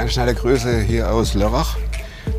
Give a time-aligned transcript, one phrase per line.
[0.00, 1.76] Ganz schnelle Grüße hier aus Lörrach.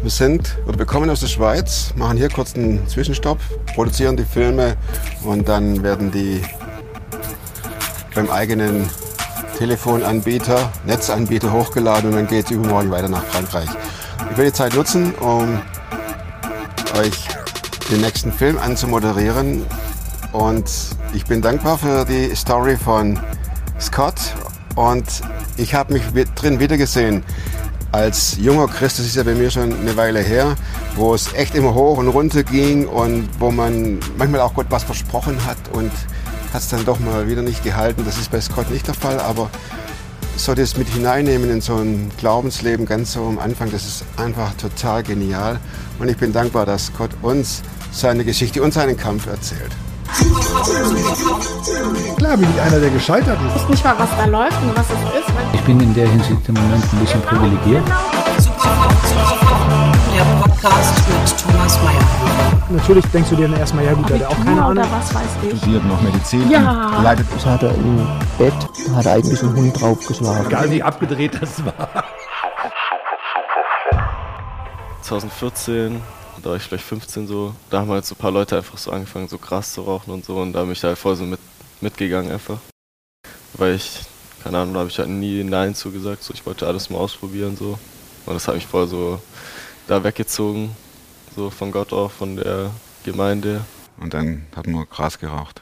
[0.02, 3.38] Wir sind oder wir kommen aus der Schweiz, machen hier kurz einen Zwischenstopp,
[3.76, 4.78] produzieren die Filme
[5.24, 6.42] und dann werden die
[8.16, 8.90] beim eigenen
[9.60, 13.70] Telefonanbieter, Netzanbieter hochgeladen und dann geht es übermorgen weiter nach Frankreich.
[14.32, 15.62] Ich will die Zeit nutzen, um
[17.00, 17.28] euch
[17.92, 19.68] den nächsten Film anzumoderieren
[20.32, 20.66] und
[21.14, 23.20] ich bin dankbar für die Story von
[23.80, 24.20] Scott
[24.76, 25.06] und
[25.58, 26.04] ich habe mich
[26.34, 27.24] drin wiedergesehen
[27.92, 30.56] als junger Christ, das ist ja bei mir schon eine Weile her,
[30.96, 34.84] wo es echt immer hoch und runter ging und wo man manchmal auch Gott was
[34.84, 35.92] versprochen hat und
[36.54, 38.04] hat es dann doch mal wieder nicht gehalten.
[38.06, 39.50] Das ist bei Scott nicht der Fall, aber
[40.38, 44.54] so das mit hineinnehmen in so ein Glaubensleben ganz so am Anfang, das ist einfach
[44.56, 45.60] total genial.
[46.00, 49.72] Und ich bin dankbar, dass Gott uns seine Geschichte und seinen Kampf erzählt.
[52.18, 53.56] Klar bin ich einer, der gescheitert ist.
[53.56, 55.30] Ich weiß nicht mal, was da läuft und was es ist.
[55.54, 57.84] Ich bin in der Hinsicht im Moment ein bisschen privilegiert.
[60.16, 62.02] Der Podcast mit Thomas Mayer.
[62.70, 64.86] Natürlich denkst du dir dann erstmal, ja gut, der hat auch keine Ahnung.
[64.92, 65.58] Was weiß ich.
[65.58, 66.50] Studiert noch Medizin.
[66.50, 67.02] Ja.
[67.02, 68.08] Leidet Das hat er im
[68.38, 68.54] Bett,
[68.96, 70.46] hat er eigentlich einen Hund draufgeschlagen.
[70.48, 71.74] Egal wie abgedreht das war.
[75.02, 76.02] 2014,
[76.42, 78.92] da war ich vielleicht 15 so, da haben halt so ein paar Leute einfach so
[78.92, 81.24] angefangen, so Gras zu rauchen und so und da bin ich da halt voll so
[81.24, 81.40] mit,
[81.82, 82.60] mitgegangen einfach.
[83.54, 84.00] Weil ich,
[84.44, 87.58] keine Ahnung, da habe ich halt nie Nein zugesagt, so ich wollte alles mal ausprobieren
[87.58, 87.78] so.
[88.26, 89.22] Und das hat mich voll so
[89.88, 90.76] da weggezogen,
[91.36, 92.72] so von Gott auch, von der
[93.04, 93.62] Gemeinde.
[94.00, 95.62] Und dann hat man Gras geraucht.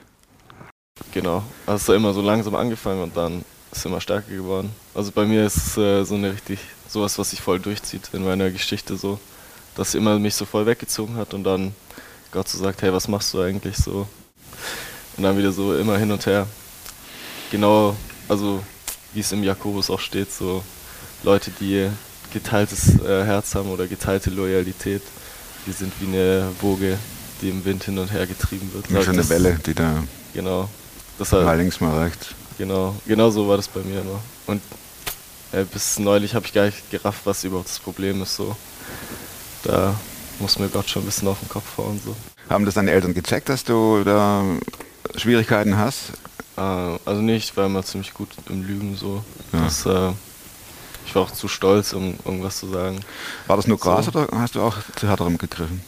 [1.11, 1.43] Genau.
[1.65, 3.39] Also immer so langsam angefangen und dann
[3.71, 4.71] ist es immer stärker geworden.
[4.93, 8.23] Also bei mir ist es äh, so eine richtig, sowas, was sich voll durchzieht in
[8.23, 9.19] meiner Geschichte so,
[9.79, 11.73] dass immer mich so voll weggezogen hat und dann
[12.33, 14.05] Gott so sagt, hey, was machst du eigentlich so?
[15.15, 16.47] Und dann wieder so immer hin und her.
[17.49, 17.95] Genau,
[18.27, 18.61] also
[19.13, 20.61] wie es im Jakobus auch steht, so
[21.23, 21.89] Leute, die
[22.33, 25.01] geteiltes äh, Herz haben oder geteilte Loyalität,
[25.65, 26.97] die sind wie eine Woge,
[27.41, 28.89] die im Wind hin und her getrieben wird.
[28.89, 30.03] Wie so eine Welle, die da
[30.33, 30.67] Genau.
[31.17, 32.27] Das mal links, mal rechts.
[32.57, 34.19] Genau, genau so war das bei mir immer.
[34.45, 34.61] Und
[35.53, 38.35] äh, bis neulich habe ich gar nicht gerafft, was überhaupt das Problem ist.
[38.35, 38.57] So.
[39.63, 39.95] Da
[40.39, 41.99] muss mir Gott schon ein bisschen auf den Kopf hauen.
[42.03, 42.15] So.
[42.49, 44.43] Haben das deine Eltern gecheckt, dass du da
[45.15, 46.13] Schwierigkeiten hast?
[46.57, 48.95] Äh, also nicht, ich war immer ziemlich gut im Lügen.
[48.95, 49.23] So.
[49.53, 49.63] Ja.
[49.63, 50.11] Das, äh,
[51.05, 52.99] ich war auch zu stolz, um irgendwas zu sagen.
[53.47, 54.11] War das nur Gras So.
[54.11, 55.81] oder hast du auch zu härterem gegriffen?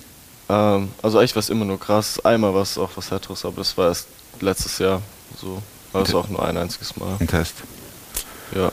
[0.49, 2.19] Ähm, also eigentlich war es immer nur krass.
[2.25, 4.07] Einmal war es auch was Härteres, aber das war erst
[4.39, 5.01] letztes Jahr
[5.39, 5.61] so.
[5.93, 7.17] War es auch nur ein einziges Mal.
[7.19, 7.55] Ein Test.
[8.55, 8.71] Ja.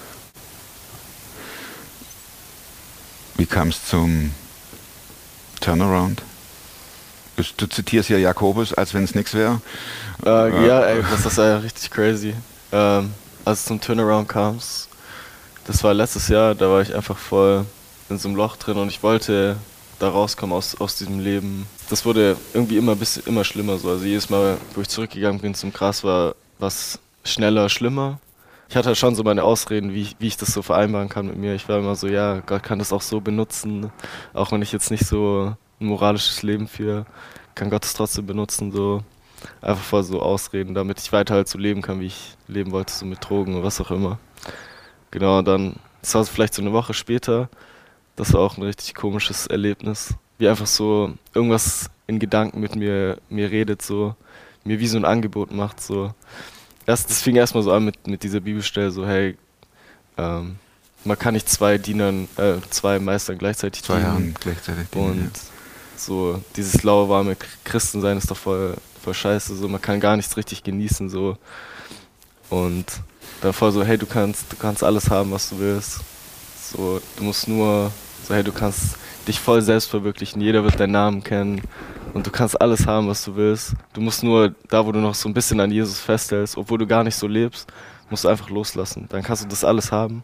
[3.37, 4.33] Wie kam es zum
[5.61, 6.23] Turnaround?
[7.37, 9.61] Du, zitierst hier Jakobus, als wenn es nichts wäre.
[10.27, 12.35] Äh, ja, ey, das ist ja richtig crazy.
[12.73, 13.13] Ähm,
[13.45, 14.59] als es zum Turnaround kam,
[15.67, 17.65] das war letztes Jahr, da war ich einfach voll
[18.09, 19.57] in so einem Loch drin und ich wollte
[19.99, 21.67] da rauskommen aus, aus diesem Leben.
[21.91, 23.91] Das wurde irgendwie immer bisschen immer schlimmer so.
[23.91, 28.19] Also jedes Mal, wo ich zurückgegangen bin zum Gras, war was schneller, schlimmer.
[28.69, 31.37] Ich hatte schon so meine Ausreden, wie, ich- wie ich das so vereinbaren kann mit
[31.37, 31.55] mir.
[31.55, 33.91] Ich war immer so, ja, Gott kann das auch so benutzen,
[34.35, 37.07] auch wenn ich jetzt nicht so ein moralisches Leben führe,
[37.55, 39.03] kann Gott es trotzdem benutzen, so
[39.63, 42.93] einfach voll so Ausreden, damit ich weiter halt so leben kann, wie ich leben wollte,
[42.93, 44.19] so mit Drogen oder was auch immer.
[45.11, 47.49] Genau, dann, das war vielleicht so eine Woche später,
[48.17, 50.15] das war auch ein richtig komisches Erlebnis.
[50.39, 54.15] Wie einfach so irgendwas in Gedanken mit mir, mir redet, so,
[54.65, 56.13] mir wie so ein Angebot macht, so.
[56.89, 59.37] Erst, das fing erstmal so an mit, mit dieser Bibelstelle, so, hey,
[60.17, 60.57] ähm,
[61.05, 64.35] man kann nicht zwei Dienern, äh, zwei Meistern gleichzeitig Zwei dienen.
[64.41, 64.89] Gleichzeitig.
[64.89, 65.33] dienen, Und
[65.99, 69.55] so dieses lauwarme Christensein ist doch voll, voll scheiße.
[69.55, 71.11] So, man kann gar nichts richtig genießen.
[71.11, 71.37] So.
[72.49, 72.87] Und
[73.43, 76.01] dann voll so, hey, du kannst, du kannst alles haben, was du willst.
[76.73, 77.93] So, du musst nur,
[78.27, 78.97] so, hey, du kannst
[79.27, 80.41] dich voll selbst verwirklichen.
[80.41, 81.61] Jeder wird deinen Namen kennen.
[82.15, 83.75] Und du kannst alles haben, was du willst.
[83.93, 86.87] Du musst nur, da wo du noch so ein bisschen an Jesus festhältst, obwohl du
[86.87, 87.71] gar nicht so lebst,
[88.11, 89.07] musst du einfach loslassen.
[89.09, 90.23] Dann kannst du das alles haben.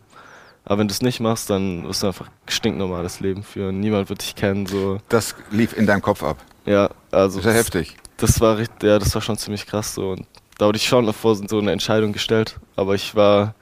[0.64, 3.80] Aber wenn du es nicht machst, dann wirst du einfach stinknormales Leben führen.
[3.80, 4.64] Niemand wird dich kennen.
[4.66, 4.98] So.
[5.10, 6.38] Das lief in deinem Kopf ab.
[6.64, 7.96] Ja, also Das ist ja heftig.
[8.16, 10.12] das war richtig, ja, das war schon ziemlich krass so.
[10.12, 10.26] Und
[10.56, 13.54] da wurde ich schon vor so eine Entscheidung gestellt, aber ich war,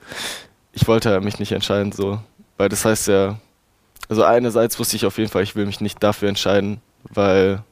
[0.71, 2.19] ich wollte ja mich nicht entscheiden so,
[2.57, 3.37] weil das heißt ja,
[4.07, 6.79] also einerseits wusste ich auf jeden Fall, ich will mich nicht dafür entscheiden,
[7.09, 7.63] weil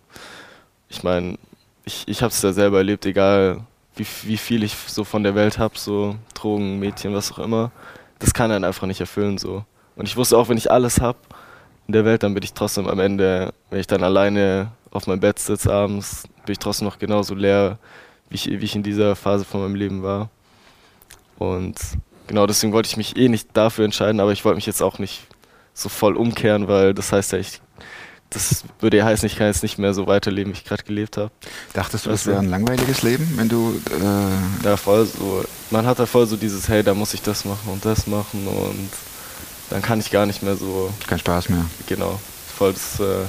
[0.91, 1.37] ich meine,
[1.85, 3.61] ich, ich habe es ja selber erlebt, egal
[3.95, 7.71] wie, wie viel ich so von der Welt habe, so Drogen, Mädchen, was auch immer,
[8.19, 9.63] das kann einen einfach nicht erfüllen so.
[9.95, 11.17] Und ich wusste auch, wenn ich alles habe
[11.87, 15.21] in der Welt, dann bin ich trotzdem am Ende, wenn ich dann alleine auf meinem
[15.21, 17.77] Bett sitze abends, bin ich trotzdem noch genauso leer,
[18.29, 20.29] wie ich, wie ich in dieser Phase von meinem Leben war.
[21.37, 21.77] Und
[22.27, 24.99] genau deswegen wollte ich mich eh nicht dafür entscheiden, aber ich wollte mich jetzt auch
[24.99, 25.25] nicht
[25.73, 27.61] so voll umkehren, weil das heißt ja, ich,
[28.31, 31.17] das würde ja heißen, ich kann jetzt nicht mehr so weiterleben, wie ich gerade gelebt
[31.17, 31.31] habe.
[31.73, 33.79] Dachtest du, das Also- wäre ein langweiliges Leben, wenn du.
[33.91, 35.43] Äh, Ja, voll so.
[35.69, 38.47] Man hat da voll so dieses, hey, da muss ich das machen und das machen
[38.47, 38.89] und
[39.69, 41.65] dann kann ich gar nicht mehr so, kein Spaß mehr.
[41.87, 42.19] genau,
[42.57, 43.25] voll das äh,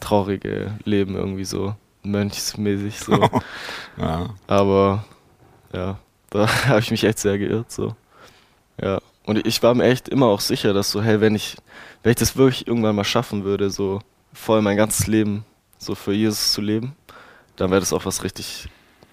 [0.00, 3.28] traurige Leben irgendwie so, mönchsmäßig so.
[3.96, 4.30] Ja.
[4.46, 5.04] Aber
[5.74, 5.98] ja,
[6.30, 7.94] da habe ich mich echt sehr geirrt so.
[8.80, 9.00] Ja.
[9.26, 11.56] Und ich war mir echt immer auch sicher, dass so, hey, wenn ich,
[12.02, 14.00] wenn ich das wirklich irgendwann mal schaffen würde, so
[14.32, 15.44] voll mein ganzes Leben
[15.78, 16.94] so für Jesus zu leben,
[17.56, 18.68] dann wäre das auch was richtig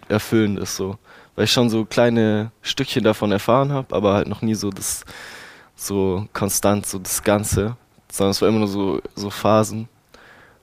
[0.10, 0.98] Erfüllendes so.
[1.36, 5.06] Weil ich schon so kleine Stückchen davon erfahren habe, aber halt noch nie so das
[5.76, 7.78] so konstant, so das Ganze.
[8.12, 9.88] Sondern es war immer nur so, so Phasen.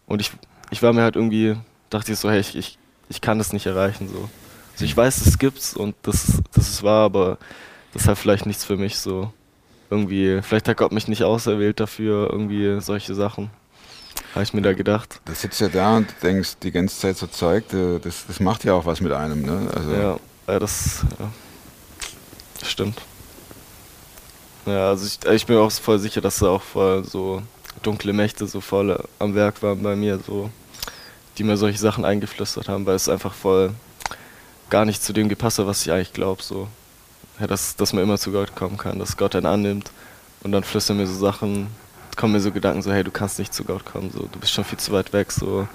[0.06, 0.32] Und ich,
[0.70, 1.56] ich war mir halt irgendwie,
[1.90, 2.78] dachte ich so, hey, ich, ich,
[3.08, 4.28] ich kann das nicht erreichen so.
[4.72, 7.38] Also ich weiß, es gibt's und das, ist- das ist wahr, aber
[7.92, 9.32] das ist halt vielleicht nichts für mich so.
[9.90, 13.50] Irgendwie, vielleicht hat Gott mich nicht auserwählt dafür, irgendwie solche Sachen.
[14.34, 15.20] Habe ich mir da gedacht.
[15.26, 18.74] Du sitzt ja da und denkst die ganze Zeit so Zeug, das, das macht ja
[18.74, 19.42] auch was mit einem.
[19.42, 19.70] Ne?
[19.72, 21.30] Also, Ja, ja das ja.
[22.66, 23.00] stimmt.
[24.66, 27.42] Ja, also ich, ich bin auch voll sicher, dass da auch voll so
[27.82, 30.50] dunkle Mächte so voll am Werk waren bei mir, so,
[31.38, 33.72] die mir solche Sachen eingeflüstert haben, weil es einfach voll
[34.70, 36.68] gar nicht zu dem gepasst hat, was ich eigentlich glaube, so.
[37.38, 39.90] Ja, dass, dass man immer zu Gott kommen kann, dass Gott einen annimmt
[40.42, 41.68] und dann flüstern mir so Sachen,
[42.16, 44.52] kommen mir so Gedanken so, hey, du kannst nicht zu Gott kommen, so, du bist
[44.52, 45.68] schon viel zu weit weg, so,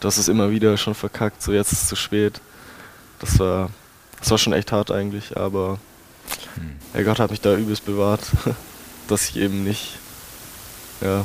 [0.00, 2.40] du hast es immer wieder schon verkackt, so, jetzt ist es zu spät.
[3.18, 3.70] Das war,
[4.18, 5.78] das war schon echt hart eigentlich, aber
[6.94, 8.22] ja, Gott hat mich da übelst bewahrt,
[9.08, 9.98] dass ich eben nicht
[11.00, 11.24] ja,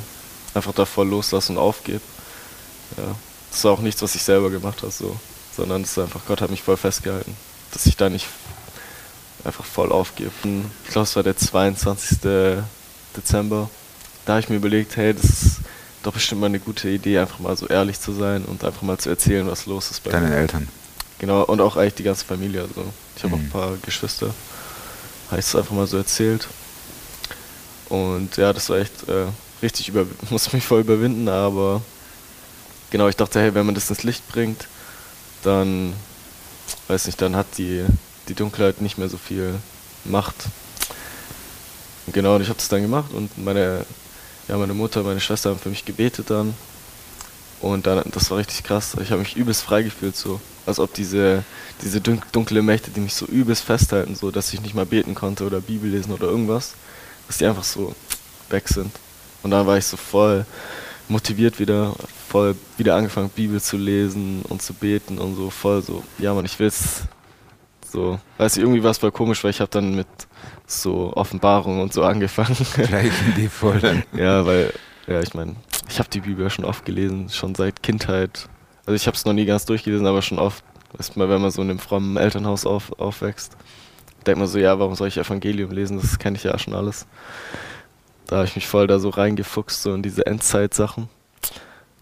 [0.54, 2.02] einfach davor loslasse und aufgebe.
[2.98, 3.16] Ja,
[3.52, 5.18] das war auch nichts, was ich selber gemacht habe, so,
[5.56, 7.36] sondern es ist einfach, Gott hat mich voll festgehalten,
[7.72, 8.28] dass ich da nicht
[9.44, 10.32] einfach voll aufgebe.
[10.84, 12.20] Ich glaube, es war der 22.
[13.16, 13.70] Dezember.
[14.26, 15.56] Da habe ich mir überlegt, hey, das ist
[16.04, 18.98] doch bestimmt mal eine gute Idee, einfach mal so ehrlich zu sein und einfach mal
[18.98, 20.20] zu erzählen, was los ist bei mir.
[20.20, 20.68] Deinen Eltern.
[21.20, 22.62] Genau, und auch eigentlich die ganze Familie.
[22.62, 22.86] Also
[23.16, 23.46] ich habe auch Mhm.
[23.46, 24.28] ein paar Geschwister.
[25.32, 26.48] Habe ich es einfach mal so erzählt.
[27.90, 29.28] Und ja, das war echt äh,
[29.62, 31.82] richtig über muss mich voll überwinden, aber
[32.90, 34.68] genau, ich dachte, hey, wenn man das ins Licht bringt,
[35.44, 35.94] dann
[36.88, 37.86] weiß nicht, dann hat die,
[38.28, 39.56] die Dunkelheit nicht mehr so viel
[40.04, 40.36] Macht.
[42.12, 43.86] Genau, und ich habe das dann gemacht und meine,
[44.48, 46.54] ja, meine Mutter, meine Schwester haben für mich gebetet dann.
[47.62, 48.96] Und dann, das war richtig krass.
[49.02, 50.40] Ich habe mich übelst frei gefühlt, so.
[50.66, 51.44] Als ob diese,
[51.82, 55.16] diese dun dunkle Mächte, die mich so übelst festhalten, so, dass ich nicht mal beten
[55.16, 56.74] konnte oder Bibel lesen oder irgendwas,
[57.28, 57.96] dass die einfach so
[58.50, 58.92] weg sind.
[59.42, 60.46] Und dann war ich so voll
[61.08, 61.96] motiviert wieder,
[62.28, 66.46] voll wieder angefangen, Bibel zu lesen und zu beten und so, voll so, ja man,
[66.46, 67.04] ich will's.
[67.96, 70.08] So, weiß ich, irgendwie war es voll komisch, weil ich habe dann mit
[70.68, 72.58] so Offenbarungen und so angefangen.
[72.76, 74.04] Gleich in die Vollen.
[74.14, 74.74] Ja, weil,
[75.08, 75.56] ja, ich meine,
[75.88, 78.50] ich habe die Bibel ja schon oft gelesen, schon seit Kindheit.
[78.86, 80.62] Also ich habe es noch nie ganz durchgelesen, aber schon oft.
[80.98, 83.56] Weißt mal, wenn man so in einem frommen Elternhaus auf, aufwächst,
[84.28, 85.98] denkt man so, ja, warum soll ich Evangelium lesen?
[85.98, 87.08] Das kenne ich ja schon alles.
[88.28, 91.08] Da habe ich mich voll da so reingefuchst, so in diese Endzeit-Sachen.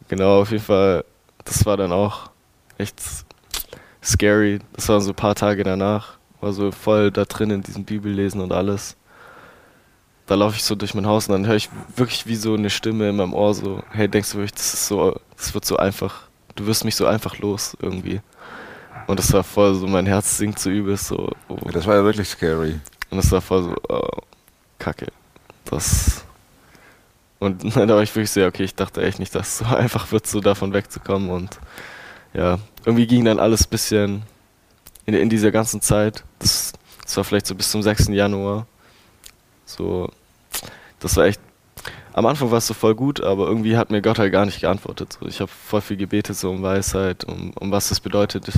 [0.08, 1.06] Genau, auf jeden Fall,
[1.46, 2.32] das war dann auch
[2.80, 3.00] echt
[4.04, 4.60] scary.
[4.74, 6.18] Das waren so ein paar Tage danach.
[6.42, 8.98] War so voll da drin in diesem Bibellesen und alles
[10.26, 12.70] da laufe ich so durch mein Haus und dann höre ich wirklich wie so eine
[12.70, 15.78] Stimme in meinem Ohr so, hey, denkst du wirklich, das ist so, das wird so
[15.78, 16.24] einfach,
[16.56, 18.22] du wirst mich so einfach los irgendwie.
[19.08, 21.30] Und das war voll so, mein Herz sinkt so übelst so.
[21.50, 21.58] Oh.
[21.72, 22.80] Das war ja wirklich scary.
[23.10, 24.22] Und das war voll so, oh,
[24.80, 25.08] kacke.
[25.66, 26.24] Das.
[27.40, 29.66] Und da war ich wirklich so, ja, okay, ich dachte echt nicht, dass es so
[29.76, 31.30] einfach wird, so davon wegzukommen.
[31.30, 31.60] Und
[32.34, 34.24] ja, irgendwie ging dann alles ein bisschen
[35.06, 36.24] in, in dieser ganzen Zeit.
[36.40, 36.74] Das,
[37.04, 38.08] das war vielleicht so bis zum 6.
[38.10, 38.66] Januar.
[39.66, 40.10] So,
[41.00, 41.42] das war echt.
[42.14, 44.62] Am Anfang war es so voll gut, aber irgendwie hat mir Gott halt gar nicht
[44.62, 45.18] geantwortet.
[45.20, 48.52] So, ich habe voll viel gebetet, so um Weisheit, um, um was das bedeutet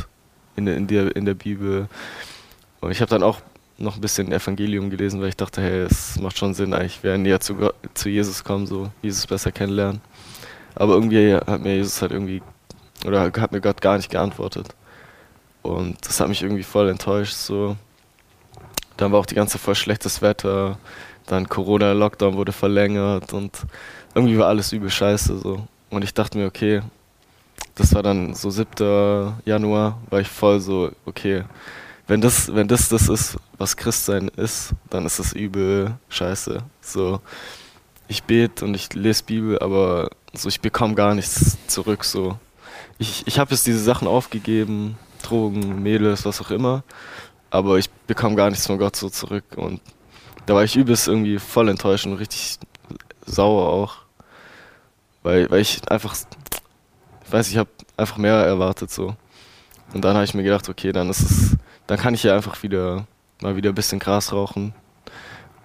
[0.57, 1.87] in, der- in, der, in der Bibel.
[2.81, 3.39] Und ich habe dann auch
[3.77, 7.17] noch ein bisschen Evangelium gelesen, weil ich dachte, hey, es macht schon Sinn, eigentlich wäre
[7.17, 10.01] näher zu, Gott, zu Jesus kommen, so Jesus besser kennenlernen.
[10.75, 12.41] Aber irgendwie hat mir Jesus halt irgendwie,
[13.05, 14.67] oder hat mir Gott gar nicht geantwortet.
[15.61, 17.75] Und das hat mich irgendwie voll enttäuscht, so.
[18.97, 20.77] Dann war auch die ganze voll schlechtes Wetter,
[21.25, 23.65] dann Corona-Lockdown wurde verlängert und
[24.13, 25.67] irgendwie war alles übel scheiße, so.
[25.89, 26.81] Und ich dachte mir, okay,
[27.75, 29.33] das war dann so 7.
[29.43, 31.43] Januar, war ich voll so, okay,
[32.07, 36.63] wenn das, wenn das das ist, was Christsein ist, dann ist das übel scheiße.
[36.81, 37.19] So,
[38.07, 42.03] ich bete und ich lese Bibel, aber so ich bekomme gar nichts zurück.
[42.03, 42.37] So,
[42.97, 46.83] ich, ich habe jetzt diese Sachen aufgegeben, Drogen, Mädels, was auch immer,
[47.49, 49.81] aber ich bekomme gar nichts von Gott so zurück und
[50.45, 52.59] da war ich übelst irgendwie voll enttäuscht und richtig
[53.25, 53.97] sauer auch.
[55.23, 56.15] Weil, weil ich einfach,
[57.25, 59.15] ich weiß, ich habe einfach mehr erwartet so.
[59.93, 62.61] Und dann habe ich mir gedacht, okay, dann ist es, dann kann ich ja einfach
[62.61, 63.07] wieder
[63.41, 64.73] mal wieder ein bisschen Gras rauchen.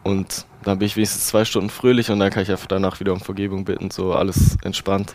[0.02, 3.12] Und dann bin ich wenigstens zwei Stunden fröhlich und dann kann ich einfach danach wieder
[3.12, 5.14] um Vergebung bitten, so alles entspannt.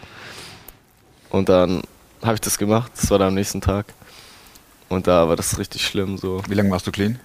[1.29, 1.81] Und dann
[2.21, 3.87] habe ich das gemacht, das war dann am nächsten Tag.
[4.89, 6.41] Und da war das richtig schlimm, so.
[6.47, 7.19] Wie lange warst du clean?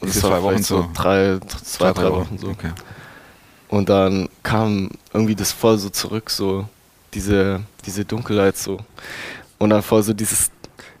[0.00, 2.48] Und Diese das war zwei Wochen so drei, zwei, drei Wochen so.
[2.48, 2.72] Okay.
[3.68, 6.68] Und dann kam irgendwie das voll so zurück, so
[7.14, 8.78] diese, diese Dunkelheit so.
[9.58, 10.50] Und dann voll so dieses,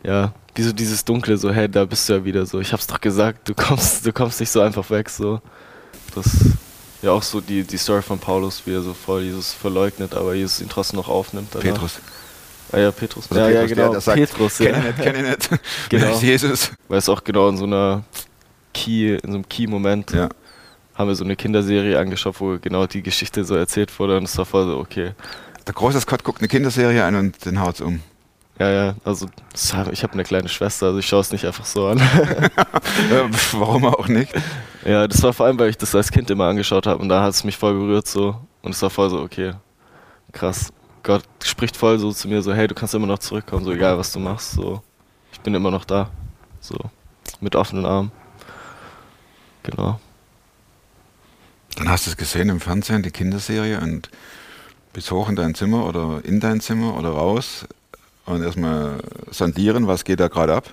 [0.02, 2.60] ja, wie so dieses Dunkle, so, hey, da bist du ja wieder so.
[2.60, 5.40] Ich hab's doch gesagt, du kommst, du kommst nicht so einfach weg, so.
[6.14, 6.30] Das,
[7.02, 10.34] ja auch so die, die Story von Paulus, wie er so voll Jesus verleugnet, aber
[10.34, 11.48] Jesus ihn trotzdem noch aufnimmt.
[11.52, 11.64] danach.
[11.64, 11.98] Petrus.
[12.72, 13.30] Ah ja, Petrus.
[13.30, 13.92] Also ja, ja, Petrus, der, genau.
[13.92, 14.72] der sagt, Petrus, ja.
[14.72, 15.48] Kenn ich nicht, kenn ich nicht.
[15.90, 16.18] Genau.
[16.18, 16.72] Jesus?
[16.88, 18.02] Weil es auch genau in so einer
[18.74, 20.28] Key, in so einem Key-Moment Ja.
[20.94, 24.36] haben wir so eine Kinderserie angeschaut, wo genau die Geschichte so erzählt wurde und es
[24.38, 25.12] war voll so, okay.
[25.66, 28.00] Der große Scott guckt eine Kinderserie an und den haut's um.
[28.58, 31.86] Ja, ja, also ich habe eine kleine Schwester, also ich schaue es nicht einfach so
[31.88, 32.00] an.
[33.52, 34.32] Warum auch nicht?
[34.84, 37.22] ja, das war vor allem, weil ich das als Kind immer angeschaut habe und da
[37.22, 39.52] hat es mich voll berührt so und es war voll so, okay,
[40.32, 40.72] krass.
[41.02, 43.98] Gott spricht voll so zu mir so, hey, du kannst immer noch zurückkommen, so egal
[43.98, 44.82] was du machst, so
[45.32, 46.10] ich bin immer noch da,
[46.60, 46.76] so
[47.40, 48.12] mit offenen Armen.
[49.62, 50.00] Genau.
[51.76, 54.10] Dann hast du es gesehen im Fernsehen, die Kinderserie, und
[54.92, 57.66] bist hoch in dein Zimmer oder in dein Zimmer oder raus
[58.26, 60.70] und erstmal sondieren, was geht da gerade ab.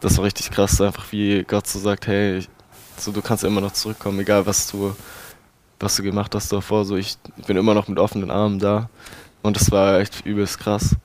[0.00, 2.46] das war richtig krass, einfach wie Gott so sagt, hey,
[2.96, 4.96] so du kannst immer noch zurückkommen, egal was du,
[5.80, 7.16] was du gemacht hast davor, so ich
[7.46, 8.88] bin immer noch mit offenen Armen da.
[9.42, 10.96] Und das war echt übelst krass.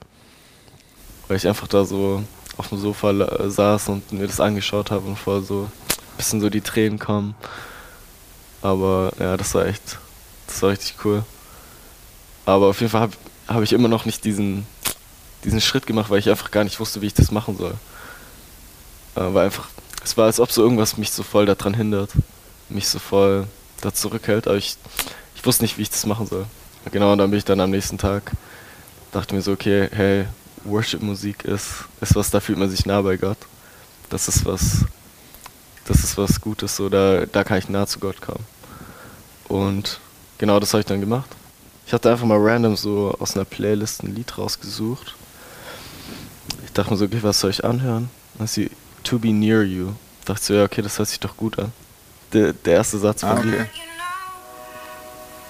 [1.28, 2.24] Weil ich einfach da so
[2.58, 6.42] auf dem Sofa la- saß und mir das angeschaut habe und voll so ein bisschen
[6.42, 7.36] so die Tränen kommen.
[8.62, 10.00] Aber ja, das war echt,
[10.48, 11.24] das war richtig cool.
[12.46, 13.14] Aber auf jeden Fall habe
[13.48, 14.66] hab ich immer noch nicht diesen,
[15.44, 17.76] diesen Schritt gemacht, weil ich einfach gar nicht wusste, wie ich das machen soll.
[19.16, 19.68] Äh, weil einfach,
[20.04, 22.12] es war, als ob so irgendwas mich so voll daran hindert,
[22.70, 23.48] mich so voll
[23.84, 24.78] da zurückhält, aber ich,
[25.36, 26.46] ich wusste nicht, wie ich das machen soll.
[26.92, 28.32] Genau, und dann bin ich dann am nächsten Tag,
[29.12, 30.26] dachte mir so, okay, hey,
[30.66, 33.38] Worship-Musik ist, ist was, da fühlt man sich nah bei Gott.
[34.10, 34.86] Das ist was,
[35.86, 38.46] das ist was Gutes, so, da, da kann ich nah zu Gott kommen.
[39.48, 40.00] Und
[40.38, 41.30] genau das habe ich dann gemacht.
[41.86, 45.16] Ich hatte einfach mal random so aus einer Playlist ein Lied rausgesucht.
[46.66, 48.10] Ich dachte mir so, okay, was soll ich anhören?
[48.36, 48.72] Dann ist sie
[49.04, 49.92] To Be Near You.
[50.26, 51.74] Dachte so, ja, okay, das hört sich doch gut an.
[52.34, 53.54] Der, der erste Satz von Ah, Lied.
[53.54, 53.62] okay.
[53.76, 54.14] You know,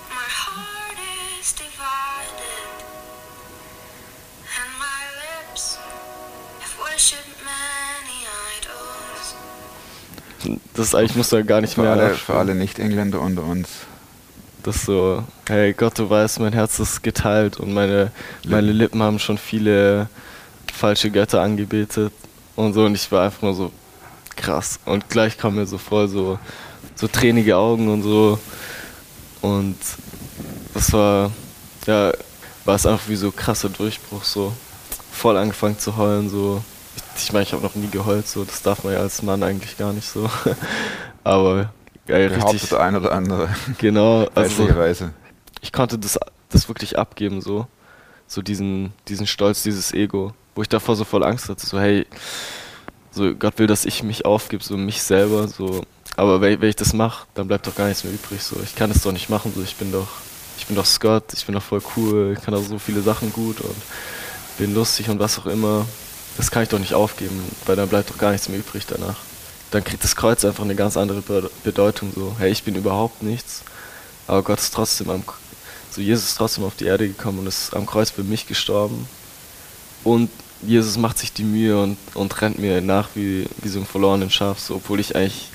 [0.10, 0.98] my heart
[1.40, 2.84] is divided,
[4.44, 5.78] and my lips
[6.60, 8.28] have worshipped many
[8.60, 9.36] idols.
[10.74, 13.70] Das ist eigentlich, muss da gar nicht Für mehr alle, für alle Nicht-Engländer unter uns.
[14.64, 18.12] Das so, hey Gott, du weißt, mein Herz ist geteilt und meine,
[18.48, 20.08] meine Lippen haben schon viele
[20.74, 22.14] falsche Götter angebetet
[22.56, 23.72] und so und ich war einfach nur so
[24.38, 24.80] krass.
[24.86, 26.40] Und gleich kam mir so voll so,
[26.96, 28.40] so tränige Augen und so
[29.44, 29.78] und
[30.74, 31.32] das war,
[31.86, 32.14] ja,
[32.64, 34.54] war es einfach wie so krasser Durchbruch, so
[35.12, 36.64] voll angefangen zu heulen, so.
[36.96, 39.44] Ich, ich meine, ich habe noch nie geheult, so, das darf man ja als Mann
[39.44, 40.30] eigentlich gar nicht so.
[41.24, 41.74] Aber
[42.08, 42.70] geil, Behauptet richtig.
[42.70, 43.50] der ein oder andere.
[43.80, 44.70] Genau, also
[45.62, 46.18] ich konnte das,
[46.50, 47.68] das wirklich abgeben, so.
[48.28, 52.08] So diesen, diesen Stolz, dieses Ego, wo ich davor so voll Angst hatte, so hey,
[53.12, 55.84] so Gott will, dass ich mich aufgebe, so mich selber, so.
[56.16, 58.56] Aber wenn, wenn ich das mache, dann bleibt doch gar nichts mehr übrig, so.
[58.64, 59.62] Ich kann das doch nicht machen, so.
[59.64, 60.08] Ich bin doch,
[60.58, 63.34] ich bin doch Scott, ich bin doch voll cool, ich kann auch so viele Sachen
[63.34, 63.76] gut und
[64.58, 65.86] bin lustig und was auch immer.
[66.38, 69.18] Das kann ich doch nicht aufgeben, weil dann bleibt doch gar nichts mehr übrig danach.
[69.72, 72.36] Dann kriegt das Kreuz einfach eine ganz andere Be- Bedeutung, so.
[72.38, 73.64] Hey, ich bin überhaupt nichts,
[74.28, 75.24] aber Gott ist trotzdem am,
[75.90, 79.08] so Jesus ist trotzdem auf die Erde gekommen und ist am Kreuz für mich gestorben.
[80.04, 80.30] Und
[80.62, 84.30] Jesus macht sich die Mühe und, und rennt mir nach wie, wie so ein verlorenen
[84.30, 85.50] Schaf, so, obwohl ich eigentlich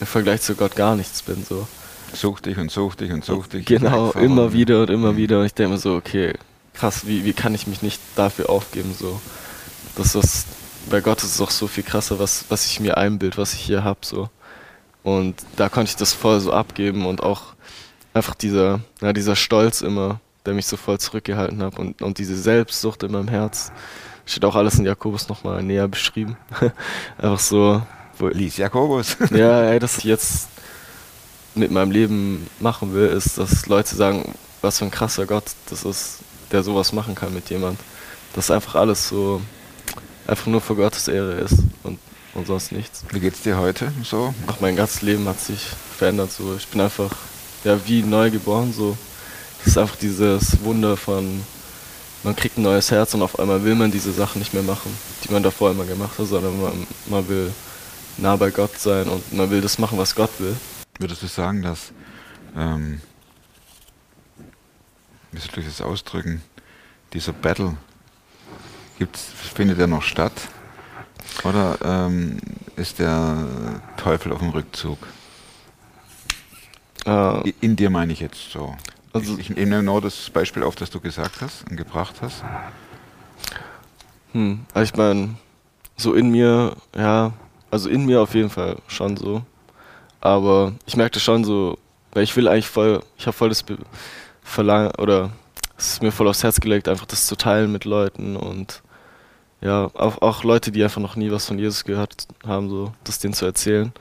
[0.00, 1.44] im Vergleich zu Gott gar nichts bin.
[1.44, 1.66] So.
[2.12, 3.66] Such dich und such dich und such dich.
[3.66, 5.40] Genau, immer wieder und immer wieder.
[5.40, 6.34] Und ich denke mir so, okay,
[6.74, 8.94] krass, wie, wie kann ich mich nicht dafür aufgeben?
[8.98, 9.20] So.
[9.96, 10.46] Das ist,
[10.88, 13.60] bei Gott ist es auch so viel krasser, was, was ich mir einbild, was ich
[13.60, 14.00] hier habe.
[14.02, 14.28] So.
[15.02, 17.54] Und da konnte ich das voll so abgeben und auch
[18.12, 22.36] einfach dieser, ja, dieser Stolz immer, der mich so voll zurückgehalten hat und, und diese
[22.36, 23.72] Selbstsucht in meinem Herz.
[24.26, 26.36] Steht auch alles in Jakobus nochmal näher beschrieben.
[27.18, 27.82] einfach so,
[28.28, 29.16] Lies Jakobus.
[29.30, 30.48] ja, ey, das ich jetzt
[31.54, 35.84] mit meinem Leben machen will, ist, dass Leute sagen, was für ein krasser Gott das
[35.84, 36.18] ist,
[36.52, 37.78] der sowas machen kann mit jemand.
[38.34, 39.40] Dass einfach alles so
[40.26, 41.98] einfach nur für Gottes Ehre ist und,
[42.34, 43.04] und sonst nichts.
[43.10, 44.32] Wie geht's dir heute so?
[44.46, 46.30] Auch mein ganzes Leben hat sich verändert.
[46.30, 46.54] So.
[46.56, 47.10] Ich bin einfach
[47.64, 48.96] ja, wie neu geboren, so.
[49.58, 51.42] Das ist einfach dieses Wunder von,
[52.22, 54.96] man kriegt ein neues Herz und auf einmal will man diese Sachen nicht mehr machen,
[55.24, 57.52] die man davor immer gemacht hat, sondern man, man will
[58.18, 60.56] nah bei Gott sein und man will das machen, was Gott will.
[60.98, 61.92] Würdest du sagen, dass,
[62.56, 63.00] ähm,
[65.32, 66.42] wie soll ich das ausdrücken,
[67.12, 67.76] dieser Battle,
[68.98, 69.22] gibt's,
[69.54, 70.32] findet er noch statt?
[71.44, 72.38] Oder ähm,
[72.76, 74.98] ist der Teufel auf dem Rückzug?
[77.06, 78.76] Äh, In dir meine ich jetzt so.
[79.12, 82.42] Also- ich, ich nehme nur das Beispiel auf, das du gesagt hast und gebracht hast.
[84.32, 85.34] Hm, also ich meine,
[85.96, 87.32] so in mir, ja,
[87.70, 89.42] also in mir auf jeden Fall schon so.
[90.20, 91.78] Aber ich merkte schon so,
[92.12, 93.78] weil ich will eigentlich voll, ich habe voll das Be
[94.42, 95.30] Verlangen, oder
[95.78, 98.82] es ist mir voll aufs Herz gelegt, einfach das zu teilen mit Leuten und
[99.60, 103.18] ja, auch, auch Leute, die einfach noch nie was von Jesus gehört haben, so, das
[103.18, 103.92] denen zu erzählen.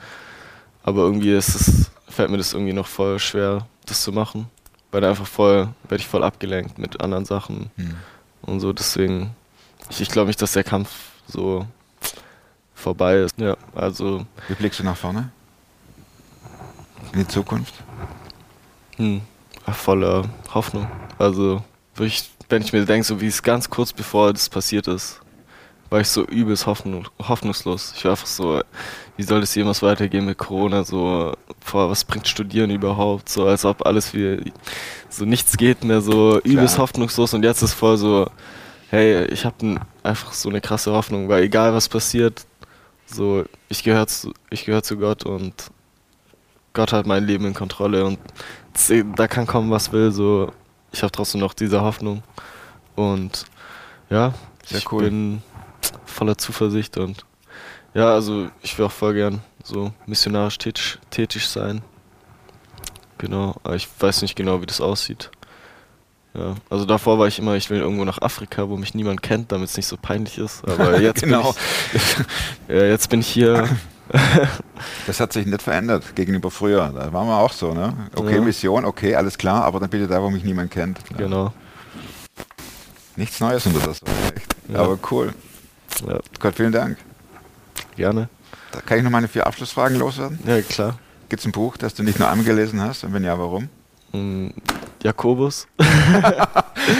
[0.84, 4.50] Aber irgendwie ist es, fällt mir das irgendwie noch voll schwer, das zu machen.
[4.92, 7.96] Weil einfach voll, werde ich voll abgelenkt mit anderen Sachen Hm.
[8.42, 9.36] und so, deswegen,
[9.90, 10.90] ich, ich glaube nicht, dass der Kampf
[11.28, 11.68] so
[12.80, 13.38] vorbei ist.
[13.40, 15.32] Ja, also, Wie blickst du nach vorne?
[17.14, 17.74] In die Zukunft?
[18.98, 19.22] hm,
[19.72, 20.88] voller Hoffnung.
[21.18, 21.64] Also,
[21.96, 25.20] wirklich, wenn ich mir denke, so wie es ganz kurz bevor das passiert ist,
[25.90, 27.94] war ich so übelst hoffnung, hoffnungslos.
[27.96, 28.62] Ich war einfach so,
[29.18, 30.84] wie soll das jemals weitergehen mit Corona?
[30.84, 31.34] So,
[31.72, 33.30] boah, was bringt Studieren überhaupt?
[33.30, 34.52] So, als ob alles wie,
[35.10, 36.84] so nichts geht mehr, so übelst Klar.
[36.88, 37.34] hoffnungslos.
[37.34, 38.30] Und jetzt ist voll so,
[38.90, 42.46] hey, ich habe einfach so eine krasse Hoffnung, weil egal was passiert,
[43.10, 45.72] so, ich gehöre zu, ich gehör zu Gott und
[46.74, 48.20] Gott hat mein Leben in Kontrolle und
[49.16, 50.52] da kann kommen, was will, so,
[50.92, 52.24] ich habe trotzdem noch diese Hoffnung
[52.96, 53.46] und
[54.10, 54.34] ja,
[54.66, 55.04] Sehr ich cool.
[55.04, 55.42] bin
[56.06, 57.26] voller Zuversicht und
[57.94, 61.82] ja, also ich will auch voll gern so missionarisch tätig, tätig sein.
[63.18, 65.30] Genau, aber ich weiß nicht genau, wie das aussieht.
[66.36, 69.52] Ja, also davor war ich immer, ich will irgendwo nach Afrika, wo mich niemand kennt,
[69.52, 70.64] damit es nicht so peinlich ist.
[70.68, 71.54] Aber jetzt Genau.
[71.54, 71.54] bin
[71.94, 72.18] ich,
[72.76, 73.68] ja, jetzt bin ich hier.
[75.06, 76.92] Das hat sich nicht verändert gegenüber früher.
[76.96, 77.94] Da waren wir auch so, ne?
[78.16, 78.42] Okay, Ja.
[78.42, 81.04] Mission, okay, alles klar, aber dann bitte da, wo mich niemand kennt.
[81.06, 81.20] Klar.
[81.20, 81.54] Genau.
[83.16, 84.02] Nichts Neues unter das.
[84.68, 84.80] Ja.
[84.80, 85.32] Aber cool.
[86.08, 86.98] Ja, Gott, vielen Dank.
[87.96, 88.30] gerne.
[88.72, 90.40] Da kann ich noch meine vier Abschlussfragen loswerden.
[90.46, 90.98] Ja, klar.
[91.28, 93.04] Gibt es ein Buch, das du nicht nur einmal gelesen hast?
[93.04, 93.70] Und wenn ja, warum?
[95.04, 95.68] Jakobus.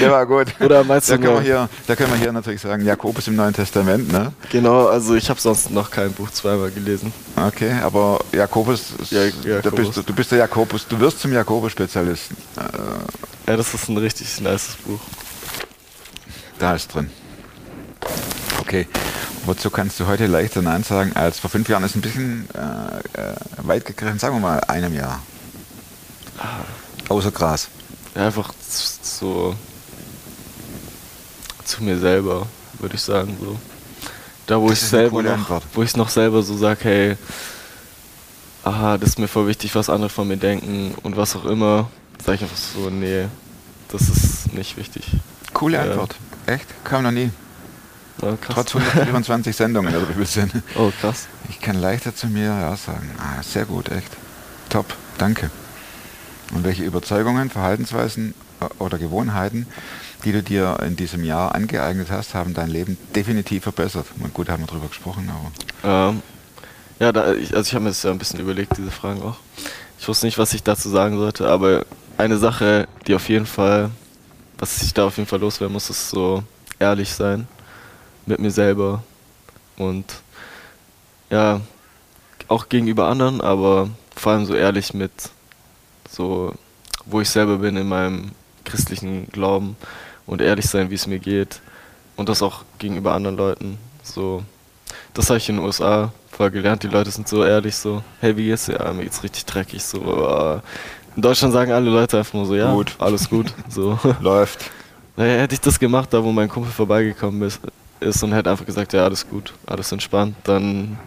[0.02, 0.48] Der war gut.
[0.62, 3.36] Oder meinst Da du können, wir hier, da können wir hier natürlich sagen, Jakobus im
[3.36, 4.32] Neuen Testament, ne?
[4.52, 7.12] Genau, also ich habe sonst noch kein Buch zweimal gelesen.
[7.36, 9.96] Okay, aber Jakobus, ist- Ja, Du, Jakobus.
[9.96, 12.38] bist, du bist der Jakobus, du wirst zum Jakobus-Spezialisten.
[12.58, 15.00] Äh, Ja, das ist ein richtig nices Buch.
[16.60, 17.10] da ist drin.
[18.62, 18.88] Okay,
[19.46, 21.84] wozu kannst du heute leichter Nein sagen als vor fünf Jahren?
[21.84, 23.34] Ist ein bisschen äh, äh,
[23.64, 25.22] weit gegriffen, sagen wir mal einem Jahr.
[27.10, 27.70] Außer Gras.
[28.16, 28.54] Einfach
[29.02, 29.56] so
[31.64, 32.48] zu mir selber,
[32.80, 33.38] würde ich sagen.
[33.40, 33.58] So.
[34.48, 37.18] Da, wo ich selber noch, wo ich noch selber so sage, hey,
[38.64, 41.90] aha, das ist mir voll wichtig, was andere von mir denken und was auch immer,
[42.26, 43.28] sage ich einfach so, nee,
[43.90, 45.06] das ist nicht wichtig.
[45.54, 45.84] Coole Ja.
[45.84, 46.16] Antwort.
[46.48, 46.66] Echt?
[46.84, 47.30] Kam noch nie.
[48.22, 48.56] Ja, krass.
[48.56, 50.52] Trotz 124 Sendungen viel sind.
[50.76, 51.28] Oh, krass.
[51.50, 53.10] Ich kann leichter zu mir ja sagen.
[53.20, 54.12] Ah, sehr gut, echt.
[54.70, 55.50] Top, danke.
[56.52, 59.68] Und welche Überzeugungen, Verhaltensweisen äh, oder Gewohnheiten,
[60.24, 64.08] die du dir in diesem Jahr angeeignet hast, haben dein Leben definitiv verbessert?
[64.18, 65.30] Na gut, haben wir drüber gesprochen,
[65.84, 66.22] aber Ähm,
[67.00, 69.38] ja, da, ich, also ich habe mir das ja ein bisschen überlegt, diese Fragen auch.
[70.00, 71.86] Ich wusste nicht, was ich dazu sagen sollte, aber
[72.18, 73.92] eine Sache, die auf jeden Fall,
[74.58, 76.44] was ich da auf jeden Fall loswerden muss, ist so
[76.80, 77.48] ehrlich sein
[78.26, 79.04] mit mir selber
[79.78, 80.06] und
[81.30, 81.62] ja,
[82.48, 85.12] auch gegenüber anderen, aber vor allem so ehrlich mit
[86.10, 86.54] so,
[87.06, 88.32] wo ich selber bin in meinem
[88.66, 89.76] christlichen Glauben
[90.26, 91.62] und ehrlich sein, wie es mir geht
[92.16, 93.78] und das auch gegenüber anderen Leuten.
[94.04, 94.44] So,
[95.14, 96.84] das habe ich in den USA voll gelernt.
[96.84, 98.74] Die Leute sind so ehrlich, so, hey, wie geht's dir?
[98.78, 99.84] Ja, mir geht's richtig dreckig.
[99.84, 100.60] So, äh,
[101.16, 102.96] in Deutschland sagen alle Leute einfach nur so, ja, Gut.
[103.00, 103.54] alles gut.
[103.68, 104.00] So.
[104.22, 104.72] läuft.
[105.18, 107.60] Naja, hätte ich das gemacht, da wo mein Kumpel vorbeigekommen ist,
[108.00, 110.98] ist und hätte einfach gesagt, ja, alles gut, alles entspannt, dann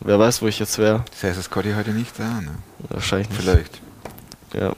[0.00, 1.04] wer weiß, wo ich jetzt wäre.
[1.10, 2.40] Das heißt, ist Scotty heute nicht da?
[2.40, 2.54] Ne?
[2.88, 3.42] Wahrscheinlich nicht.
[3.42, 3.80] Vielleicht.
[4.54, 4.74] Ja.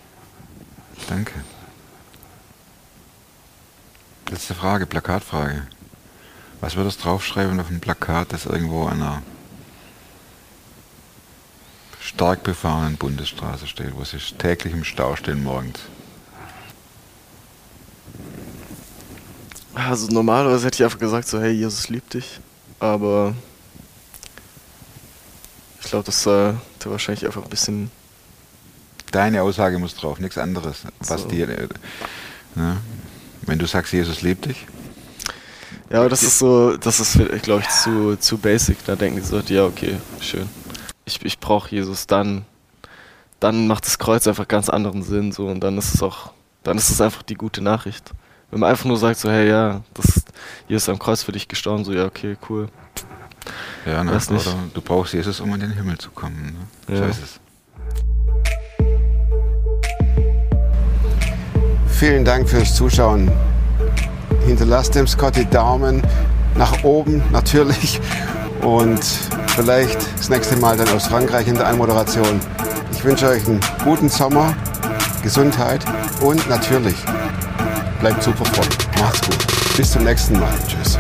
[1.09, 1.33] Danke.
[4.31, 5.67] Letzte Frage, Plakatfrage.
[6.61, 9.23] Was würdest du draufschreiben auf ein Plakat, das irgendwo an einer
[12.01, 15.81] stark befahrenen Bundesstraße steht, wo sie täglich im Stau stehen morgens?
[19.75, 22.41] Also normalerweise hätte ich einfach gesagt, so, hey, Jesus liebt dich.
[22.81, 23.35] Aber
[25.83, 27.91] ich glaube, das sollte wahrscheinlich einfach ein bisschen
[29.17, 30.83] Deine Aussage muss drauf, nichts anderes.
[31.01, 31.29] Was So.
[31.29, 31.69] dir, äh,
[32.55, 32.77] ne?
[33.47, 34.67] Wenn du sagst, Jesus liebt dich,
[35.89, 38.85] Ja, aber das ist so, das ist, glaube ich, zu, zu basic.
[38.85, 40.47] Da denken die Leute, ja, okay, schön.
[41.07, 42.45] Ich, ich brauche Jesus, dann,
[43.41, 46.77] dann macht das Kreuz einfach ganz anderen Sinn, so, und dann ist es auch, dann
[46.77, 48.11] ist es einfach die gute Nachricht.
[48.51, 50.25] Wenn man einfach nur sagt, so, hey, ja, das,
[50.69, 52.69] Jesus ist am Kreuz für dich gestorben, so, ja, okay, cool.
[53.87, 54.13] ja, ne?
[54.13, 54.47] Weiß nicht.
[54.75, 56.59] du brauchst Jesus, um in den Himmel zu kommen.
[56.89, 56.97] Ne?
[56.99, 57.09] So Ja.
[57.09, 57.41] ist es.
[61.99, 63.33] Vielen Dank fürs Zuschauen.
[64.45, 66.03] Hinterlasst dem Scotty Daumen
[66.55, 68.03] nach oben natürlich
[68.61, 69.03] und
[69.47, 72.39] vielleicht das nächste Mal dann aus Frankreich in der Anmoderation.
[72.93, 74.55] Ich wünsche euch einen guten Sommer,
[75.23, 75.87] Gesundheit
[76.21, 76.97] und natürlich
[78.01, 78.69] bleibt super fromm.
[79.01, 79.47] Macht's gut.
[79.79, 80.53] Bis zum nächsten Mal.
[80.69, 80.99] Tschüss.